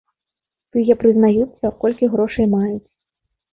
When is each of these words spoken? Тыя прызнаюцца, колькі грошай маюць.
Тыя 0.77 0.93
прызнаюцца, 1.03 1.73
колькі 1.85 2.11
грошай 2.17 2.51
маюць. 2.57 2.83